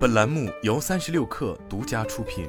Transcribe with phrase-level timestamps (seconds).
[0.00, 2.48] 本栏目由三十六氪独家出品。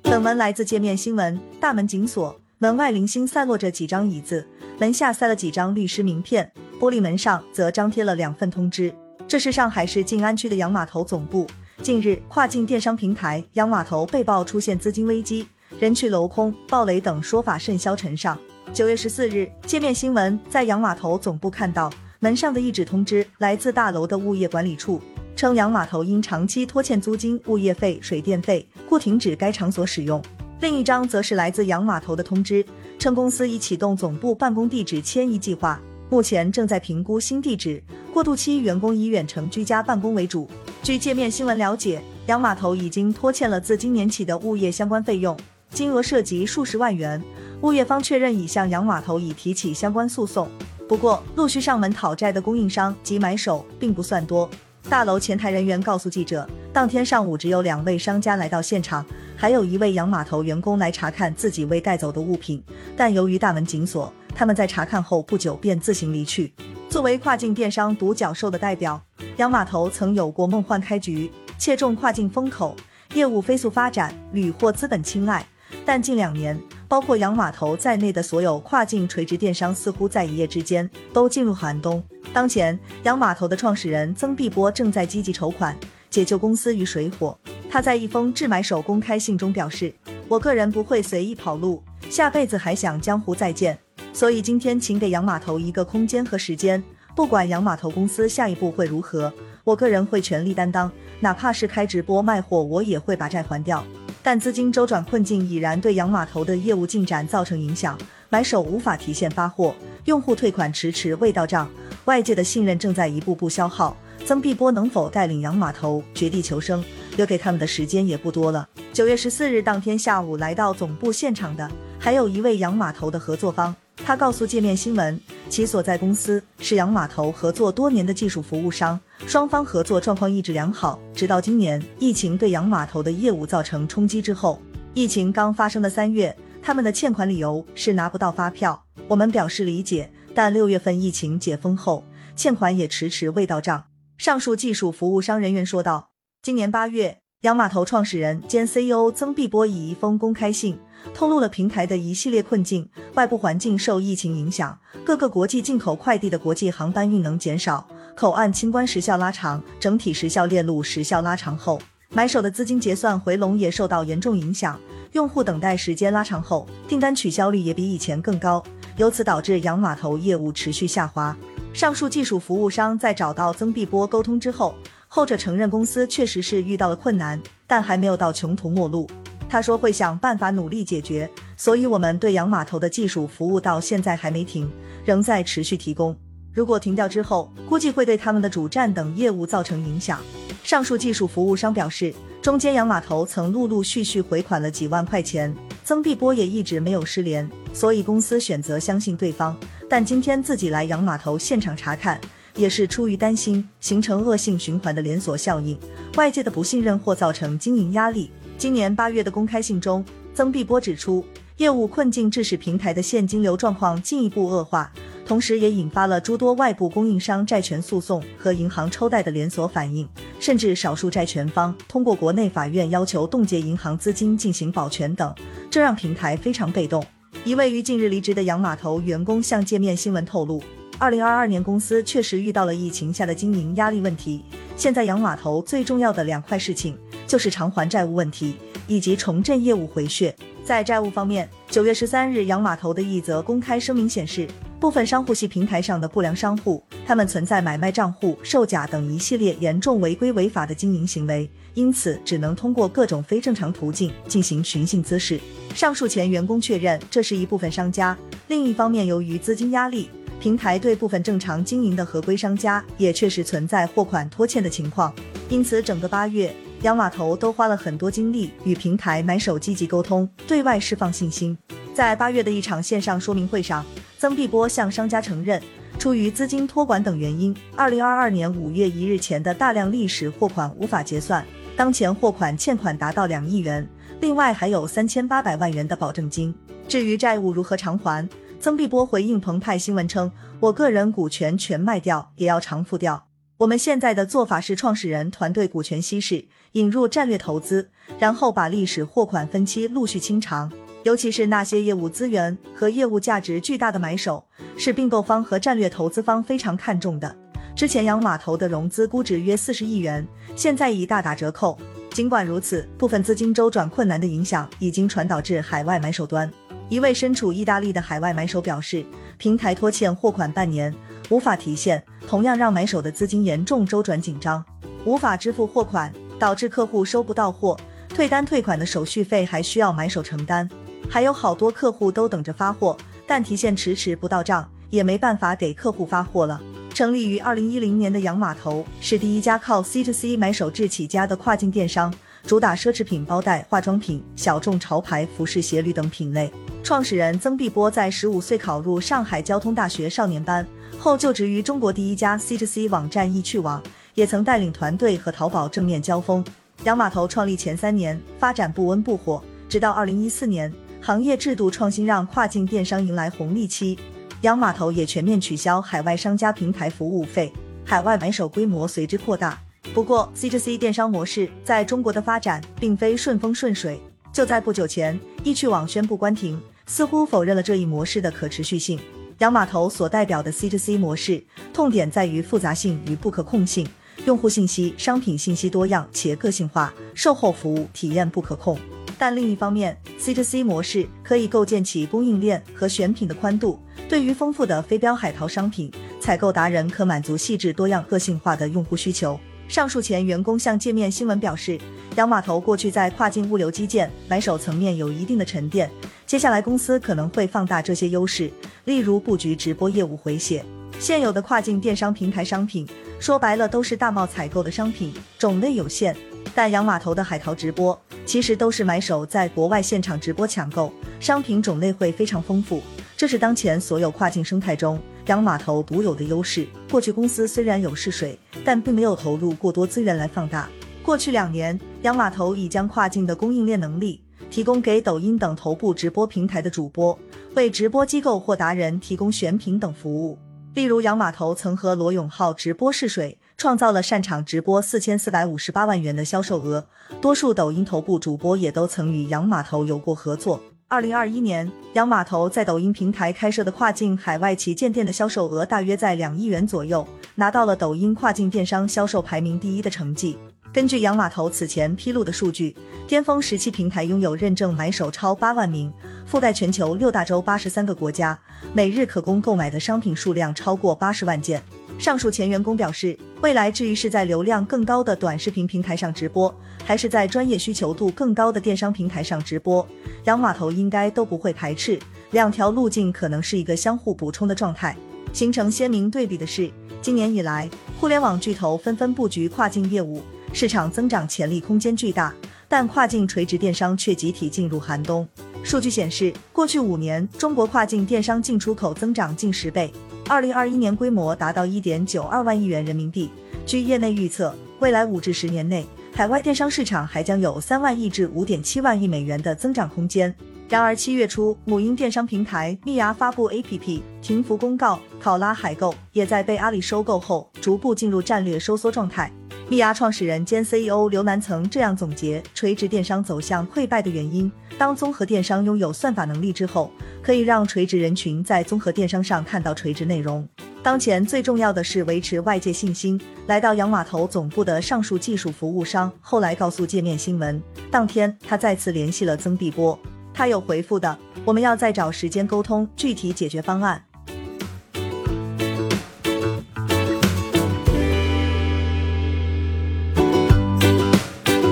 [0.00, 1.38] 本文来自界面新闻。
[1.60, 4.48] 大门紧锁，门外零星散落着几张椅子，
[4.78, 8.94] 门下塞了几张律师名片，玻璃门上则张贴了两份通知。
[9.28, 11.46] 这是上海市静安区的洋码头总部。
[11.82, 15.46] 近日，跨境电商平台洋码头被曝出现资金危机，
[15.78, 18.38] 人去楼空、暴雷等说法甚嚣尘上。
[18.72, 21.92] 九月十四日，界面新闻在洋码头总部看到
[22.22, 25.02] 门上的一纸通知，来自大楼的物业管理处，
[25.34, 30.22] 称洋码头因长期拖欠租金、物业费、水电费，故停止该场所使用。
[30.60, 32.64] 另一张则是来自洋码头的通知，
[32.96, 37.82] 称公司已启动总部办公地址迁移计划，目前正在评估新地址，
[38.14, 40.48] 过渡期员工以远程居家办公为主。
[40.80, 45.36] 据界面新闻了解，洋码头已经拖欠了自今年起的物业相关费用，
[45.70, 47.20] 金额涉及数十万元。
[47.62, 50.48] 物业方确认已向洋码头已提起相关诉讼。
[50.92, 54.46] 不过，陆续上门讨债的供应商及买手并不算多。
[54.90, 59.02] 大楼前台人员告诉记者，当天上午只有两位商家来到现场，
[59.34, 62.62] 还有一位洋码头员工来查看自己未带走的物品，
[62.94, 66.52] 但由于大门紧锁，他们在查看后不久便自行离去。
[66.90, 69.02] 作为跨境电商独角兽的代表。
[69.38, 72.76] 洋码头曾有过梦幻开局，切中跨境风口，
[73.14, 75.42] 业务飞速发展，屡获资本青睐。
[75.86, 76.60] 但近两年，
[76.92, 82.04] 包括洋码头在内的所有跨境垂直电商似乎在一夜之间都进入寒冬。
[82.34, 85.74] 当前，洋码头的创始人曾碧波正在积极筹款，
[86.10, 87.34] 解救公司于水火。
[87.70, 89.90] 他在一封致买手公开信中表示
[90.28, 93.78] ：“我个人不会随意跑路，下辈子还想江湖再见，
[94.12, 96.84] 所以今天请给洋码头一个空间和时间。”
[97.16, 99.32] 不管洋码头公司下一步会如何，
[99.64, 103.82] 我个人会全力担当，哪怕是开直播卖货，我也会把债还掉。
[104.22, 107.98] 但资金周转困境已然对洋码头的业务进展造成影响，
[108.28, 111.68] 买手无法提现发货，用户退款迟迟未到账，
[112.04, 113.96] 外界的信任正在一步步消耗。
[114.24, 116.84] 曾碧波能否带领洋码头绝地求生，
[117.16, 118.68] 留给他们的时间也不多了。
[118.92, 121.68] 九月十四日当天下午来到总部现场的，
[121.98, 123.74] 还有一位洋码头的合作方。
[123.96, 131.00] 他告诉界面新闻，其所在公司是洋码头合作多年的技术服务商，双方合作状况一直良好。
[131.14, 134.60] 直到今年疫情对洋码头的业务造成冲击之后，
[134.94, 138.84] 疫情刚发生的三月，他们的欠款理由是拿不到发票。
[139.06, 142.04] 我们表示理解，但六月份疫情解封后，
[142.34, 143.84] 欠款也迟迟未到账。
[144.18, 146.10] 上述技术服务商人员说道，
[146.42, 147.21] 今年八月。
[147.42, 150.78] 洋码头创始人兼 CEO 曾碧波以一封公开信
[151.12, 161.80] 透露了平台的一系列困境：外部环境受疫情影响，各个国际进口快递的国际航班运能减少，口岸清关时效拉长，整体时效链路时效拉长后，
[162.10, 164.78] 买手的资金结算回笼也受到严重影响，
[165.10, 168.62] 用户等待时间拉长后，订单取消率也比以前更高，
[168.96, 171.36] 由此导致洋码头业务持续下滑。
[171.72, 174.72] 上述技术服务商在找到曾碧波沟通之后。
[175.14, 179.06] 后者承认公司确实是遇到了困难，但还没有到穷途末路。
[179.46, 184.72] 他说会想办法努力解决，所以我们对洋码头的技术服务到现在还没停，
[185.04, 186.16] 仍在持续提供。
[186.50, 190.18] 如果停掉之后，估计会对他们的主站等业务造成影响。
[190.64, 199.54] 上述技术服务商表示，中间洋码头曾陆陆续续回款了几万块钱，曾碧波也一直没有失联，所以公司选择相信对方。
[199.90, 202.18] 但今天自己来洋码头现场查看。
[202.54, 205.78] 也是出于担心形成恶性循环的连锁效应，
[206.16, 208.30] 外界的不信任或造成经营压力。
[208.58, 210.04] 今年八月的公开信中，
[210.34, 211.24] 曾碧波指出，
[211.56, 214.92] 业务困境致使平台的现金流状况进一步恶化，
[215.26, 220.08] 同时也引发了诸多外部供应商债权诉讼和银行抽贷的连锁反应，
[220.38, 225.34] 甚至少数债权方通过国内法院要求冻结银行资金进行保全等，
[225.70, 227.04] 这让平台非常被动。
[227.44, 230.62] 一位于近日离职的洋码头员工向界面新闻透露。
[231.02, 234.44] 二零二二年，公司确实遇到了疫情下的经营压力问题。
[234.76, 236.96] 现在，洋码头最重要的两块事情
[237.26, 238.54] 就是偿还债务问题
[238.86, 240.32] 以及重振业务回血。
[240.64, 244.46] 在债务方面，九月十三日，洋码头的一则公开声明显示，
[244.78, 255.40] 部分商户系平台上的不良商户，他们存在买卖账户、售假等一系列严重违规违法的经营行为，因此只能通过各种非正常途径进行寻衅滋事。
[255.74, 258.16] 上述前员工确认，这是一部分商家。
[258.46, 260.08] 另一方面，由于资金压力。
[260.42, 265.14] 平台对部分正常经营的合规商家也确实存在货款拖欠的情况，
[265.48, 271.56] 因此整个八月，洋码头都花了很多精力与平台买手积极沟通，对外释放信心。
[271.94, 273.86] 在八月的一场线上说明会上，
[274.18, 275.62] 曾碧波向商家承认，
[275.96, 281.46] 出于资金托管等原因，二零二二年五月一日前的大量历史货款无法结算，
[281.76, 283.88] 当前货款欠款达到两亿元，
[284.20, 286.52] 另外还有三千八百万元的保证金。
[286.88, 288.28] 至于债务如何偿还？
[288.62, 290.30] 曾碧波回应澎湃新闻称
[290.60, 293.26] ：“我个人股权全卖掉，也要偿付掉。
[293.56, 300.70] 我们现在的做法是，创始人团队股权稀释，引入战略投资，然后把历史货款分期陆续清偿。
[301.02, 304.44] 尤其是那些业务资源和业务价值巨大的买手，
[304.76, 307.34] 是并购方和战略投资方非常看重的。
[307.74, 310.24] 之前洋码头的融资估值约四十亿元，
[310.54, 311.76] 现在已大打折扣。
[312.10, 316.48] 尽管如此，部分资金周转困难的影响已经传导至海外买手端。”
[316.92, 319.02] 一位身处意大利的海外买手表示，
[319.38, 320.94] 平台拖欠货款半年，
[321.30, 324.62] 无法提现，同样让买手的资金严重周转紧张，
[325.06, 327.74] 无法支付货款，导致客户收不到货，
[328.10, 330.68] 退单退款的手续费还需要买手承担。
[331.08, 332.94] 还有好多客户都等着发货，
[333.26, 336.60] 但提现迟迟不到账，也没办法给客户发货了。
[336.92, 342.12] 成立于二零一零年的洋码头是第一家靠 C to C 买手制起家的跨境电商。
[342.44, 346.52] 主打奢侈品、包袋、化妆品、小众潮牌、服饰、鞋履等品类。
[346.82, 350.66] 创始人曾碧波在十五岁考入上海交通大学少年班
[350.98, 353.80] 后，就职于中国第一家 ctc 网站易趣网，
[354.14, 356.44] 也曾带领团队和淘宝正面交锋。
[356.82, 363.96] 洋码头创立前三年发展不温不火，直到二零一四年，行业制度创新让跨境电商迎来红利期，
[364.40, 367.52] 洋码头也全面取消海外商家平台服务费，
[367.84, 369.56] 海外买手规模随之扩大。
[369.94, 374.00] 不过 ctc 电商模式在中国的发展并非顺风顺水。
[374.32, 378.98] 就在不久前，易趣网宣布关停，似乎否认了这一模式的可持续性。
[379.38, 381.42] 洋码头所代表的 C to C 模式，
[381.72, 383.88] 痛点在于复杂性与不可控性，
[384.24, 388.78] 用户信息、商品信息多样且个性化，售后服务体验不可控。
[389.18, 395.90] 但另一方面，C to C 模式可以构建起供应链和选品的宽度，对于丰富的非标海淘商品，
[396.20, 399.38] 采购达人可满足细致多样、个性化的用户需求。
[399.68, 401.80] 上述前员工向界面新闻表示，
[402.16, 405.90] 洋码头过去在跨境物流基建买手层面有一定的沉淀，
[406.32, 408.50] 接下来公司可能会放大这些优势，
[408.86, 410.64] 例如布局直播业务回血。
[410.98, 412.88] 现有的跨境电商平台商品，
[413.20, 416.16] 说白了都是大贸采购的商品，种类有限。
[416.54, 420.90] 但洋码头的海淘直播，其实都是买手在国外现场直播抢购，
[421.20, 422.82] 商品种类会非常丰富，
[423.14, 424.98] 这是当前所有跨境生态中。
[425.26, 430.66] 洋码头独有的优势，过去公司虽然有试水，但并没有投入过多资源来放大。
[431.02, 434.21] 过去两年，洋码头已将跨境的供应链能力
[434.52, 437.18] 提供给抖音等头部直播平台的主播，
[437.54, 440.38] 为直播机构或达人提供选品等服务。
[440.74, 446.84] 例如，洋码头曾和罗永浩直播试水，创造了擅场直播四千四百五十八万元的销售额。
[447.18, 450.60] 多数抖音头部主播也都曾与洋码头有过合作。
[450.86, 460.36] 二零二一年，洋码头在抖音平台开设的跨境海外旗舰店的销售额大约在两亿元左右，拿到了抖音跨境电商销售排名第一的成绩。
[460.72, 462.74] 根据洋码头此前披露的数据，
[463.06, 465.92] 巅峰时期平台拥有认证买手超八万名，
[466.26, 468.38] 覆盖全球六大洲八十三个国家，
[468.72, 471.62] 每日可供购买的商品数量超过八十万件。
[471.98, 476.52] 上述前员工表示，未来至于是在流量更高的短视频平台上直播，
[476.86, 479.86] 还是在专业需求度更高的电商平台上直播，
[480.24, 481.98] 洋码头应该都不会排斥，
[482.30, 484.96] 两条路径可能是一个相互补充的状态。
[485.34, 486.70] 形成鲜明对比的是，
[487.02, 487.68] 今年以来，
[488.00, 490.22] 互联网巨头纷纷布局跨境业务，
[490.52, 492.32] 市场增长潜力空间巨大，
[492.68, 495.26] 但跨境垂直电商却集体进入寒冬。
[495.64, 499.90] 数据显示，过去五年，中国跨境电商进出口增长近十倍。
[500.28, 503.30] 二零二一年规模达到一点九二万亿元人民币。
[503.64, 510.34] 据业内预测，未来五至十年内，海外电商市场还将有三万亿至五点七万亿美元的增长空间。
[510.68, 519.30] 然而，七月初，母婴电商平台蜜芽发布 APP 停服公告，考拉海购也在被阿里收购后，逐步进入战略收缩状态。
[519.72, 526.92] 蜜芽创始人兼 CEO 刘楠曾这样总结垂直电商走向溃败的原因：当综合电商拥有算法能力之后。
[527.22, 530.46] 可以让垂直人群在综合电商上看到垂直内容。
[530.82, 533.18] 当前最重要的是维持外界信心。
[533.46, 539.98] 来到洋码头总部的上述技术服务商后来告诉界面新闻，当天他再次联系了曾碧波，
[540.34, 544.02] 他有回复的，我们要再找时间沟通具体解决方案。